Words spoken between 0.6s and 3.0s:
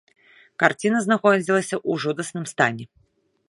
Карціна знаходзілася ў жудасным стане.